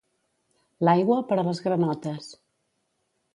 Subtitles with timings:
[0.87, 2.31] L'aigua, per a les granotes.